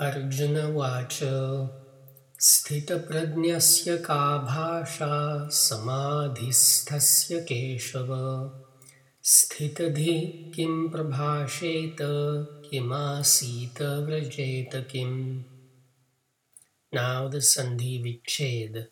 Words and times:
अर्जुनवाच 0.00 1.18
स्थितप्रज्ञस्य 2.40 3.96
का 3.98 4.38
भाषा 4.38 5.48
समाधिस्थस्य 5.48 7.40
केशव 7.40 8.14
स्थितधि 9.22 10.18
किं 10.54 10.88
प्रभाषेत 10.88 11.96
किमासीत 12.70 13.82
व्रजेत 13.82 14.70
किम् 14.90 15.42
Now 16.92 17.28
the 17.28 17.38
Sandhi 17.38 18.02
Vichhed. 18.02 18.86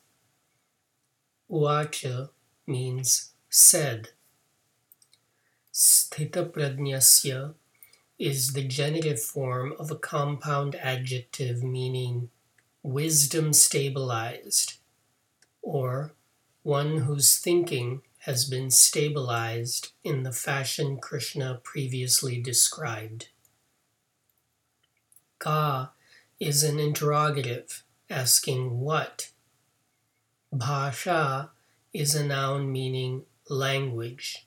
Uvacha 1.50 2.29
means 2.66 3.32
said. 3.48 4.09
Sthita 5.73 6.52
is 8.19 8.53
the 8.53 8.65
genitive 8.65 9.21
form 9.21 9.75
of 9.79 9.91
a 9.91 9.97
compound 9.97 10.77
adjective 10.77 11.62
meaning 11.62 12.30
wisdom 12.83 13.52
stabilized, 13.52 14.75
or 15.62 16.12
one 16.62 16.98
whose 16.98 17.38
thinking 17.38 18.02
has 18.21 18.45
been 18.45 18.71
stabilized 18.71 19.93
in 20.02 20.23
the 20.23 20.33
fashion 20.33 20.98
Krishna 20.98 21.61
previously 21.62 22.41
described. 22.41 23.29
Ka 25.38 25.93
is 26.41 26.62
an 26.62 26.79
interrogative 26.79 27.85
asking 28.09 28.80
what. 28.80 29.30
Bhasha 30.52 31.51
is 31.93 32.15
a 32.15 32.24
noun 32.24 32.71
meaning 32.71 33.24
language. 33.49 34.46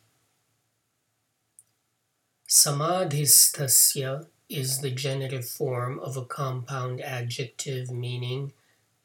Samadhisthasya 2.48 4.28
is 4.48 4.80
the 4.80 4.90
genitive 4.90 5.50
form 5.50 6.00
of 6.00 6.16
a 6.16 6.24
compound 6.24 7.02
adjective 7.02 7.92
meaning 7.92 8.54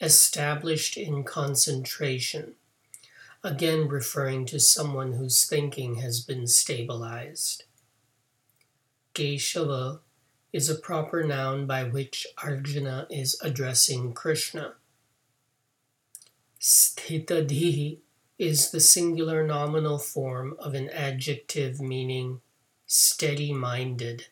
established 0.01 0.97
in 0.97 1.25
concentration, 1.25 2.55
again 3.43 3.89
referring 3.89 4.47
to 4.47 4.61
someone 4.61 5.15
whose 5.15 5.45
thinking 5.45 5.97
has 5.97 6.21
been 6.21 6.47
stabilized. 6.47 7.65
Keshava 9.13 9.99
is 10.53 10.71
a 10.71 10.77
proper 10.77 11.25
noun 11.25 11.67
by 11.67 11.83
which 11.83 12.29
Arjuna 12.45 13.09
is 13.11 13.37
addressing 13.43 14.13
Krishna. 14.13 14.75
Sthitadhi 16.61 17.99
is 18.39 18.71
the 18.71 18.79
singular 18.79 19.45
nominal 19.45 19.99
form 19.99 20.55
of 20.61 20.75
an 20.75 20.89
adjective 20.91 21.81
meaning 21.81 22.41
steady 22.87 23.53
minded. 23.53 24.27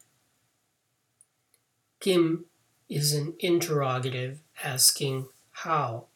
Kim 2.00 2.46
is 2.88 3.12
an 3.12 3.34
interrogative 3.38 4.40
asking 4.62 5.26
how. 5.50 6.06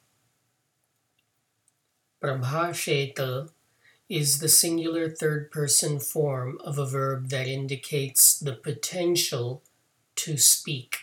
Prabhasheta 2.23 3.51
is 4.09 4.39
the 4.39 4.49
singular 4.49 5.11
third 5.11 5.51
person 5.51 5.99
form 5.99 6.59
of 6.65 6.79
a 6.79 6.87
verb 6.87 7.29
that 7.29 7.47
indicates 7.47 8.39
the 8.39 8.53
potential 8.53 9.63
to 10.17 10.37
speak. 10.37 10.97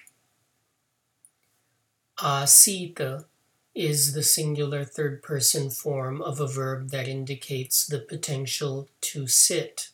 Asita 2.18 3.26
is 3.74 4.14
the 4.14 4.24
singular 4.24 4.84
third 4.84 5.24
person 5.24 5.70
form 5.70 6.22
of 6.22 6.40
a 6.40 6.48
verb 6.48 6.90
that 6.90 7.08
indicates 7.08 7.86
the 7.86 8.00
potential 8.00 8.90
to 9.00 9.28
sit. 9.28 9.90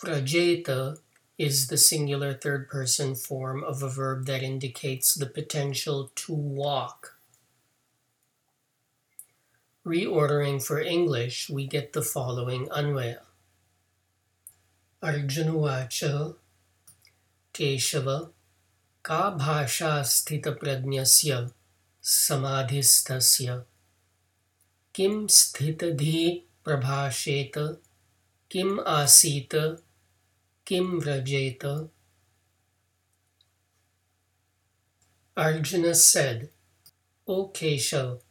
Vrajeta 0.00 0.98
is 1.38 1.66
the 1.66 1.76
singular 1.76 2.32
third 2.32 2.68
person 2.68 3.16
form 3.16 3.64
of 3.64 3.82
a 3.82 3.88
verb 3.88 4.26
that 4.26 4.44
indicates 4.44 5.14
the 5.14 5.26
potential 5.26 6.12
to 6.14 6.32
walk. 6.32 7.18
Reordering 9.84 10.64
for 10.64 10.80
English, 10.80 11.50
we 11.50 11.66
get 11.66 11.94
the 11.94 12.02
following 12.02 12.68
anvaya 12.68 13.22
Arjunuvacha 15.02 16.36
Keshava 17.52 18.30
Ka 19.02 19.36
bhasha 19.36 20.02
sthita 20.02 20.56
prajnasya 20.58 21.50
samadhisthasya 22.02 23.64
Kim 24.92 25.26
sthitadhi 25.26 26.42
Prabhasheta, 26.64 27.78
Kim 28.48 28.78
asita 28.78 29.80
किं 30.67 30.99
व्रजेत 31.01 31.89
Arjuna 35.35 35.95
said, 35.95 36.49
O 37.27 37.47
Keshav, 37.47 38.21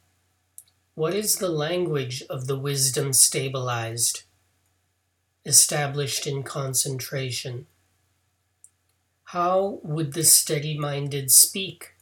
what 0.95 1.13
is 1.13 1.35
the 1.35 1.49
language 1.49 2.23
of 2.29 2.47
the 2.47 2.57
wisdom 2.57 3.11
stabilized, 3.11 4.23
established 5.45 6.25
in 6.25 6.43
concentration? 6.43 7.67
How 9.25 9.79
would 9.83 10.13
the 10.13 10.23
steady 10.23 10.77
minded 10.77 11.29
speak? 11.29 11.95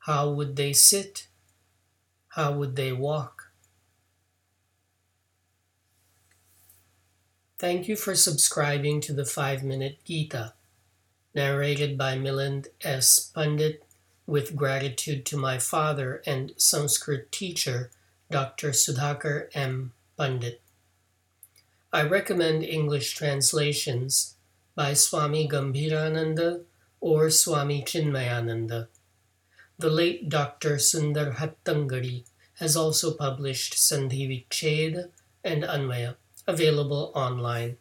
How 0.00 0.30
would 0.30 0.56
they 0.56 0.72
sit? 0.72 1.28
How 2.28 2.52
would 2.52 2.74
they 2.74 2.92
walk? 2.92 3.37
Thank 7.59 7.89
you 7.89 7.97
for 7.97 8.15
subscribing 8.15 9.01
to 9.01 9.11
the 9.11 9.25
5 9.25 9.65
Minute 9.65 9.97
Gita, 10.05 10.53
narrated 11.35 11.97
by 11.97 12.15
Milind 12.15 12.67
S. 12.83 13.31
Pandit, 13.35 13.83
with 14.25 14.55
gratitude 14.55 15.25
to 15.25 15.35
my 15.35 15.57
father 15.57 16.23
and 16.25 16.53
Sanskrit 16.55 17.33
teacher, 17.33 17.91
Dr. 18.31 18.69
Sudhakar 18.69 19.49
M. 19.53 19.91
Pandit. 20.17 20.61
I 21.91 22.03
recommend 22.03 22.63
English 22.63 23.13
translations 23.15 24.35
by 24.73 24.93
Swami 24.93 25.45
Gambhirananda 25.45 26.63
or 27.01 27.29
Swami 27.29 27.83
Chinmayananda. 27.83 28.87
The 29.77 29.89
late 29.89 30.29
Dr. 30.29 30.77
Sundar 30.77 31.35
Hattangadi 31.35 32.23
has 32.59 32.77
also 32.77 33.13
published 33.15 33.73
Sandhi 33.73 34.29
Vicheda 34.29 35.09
and 35.43 35.63
Anvaya, 35.63 36.15
available 36.47 37.11
online. 37.15 37.77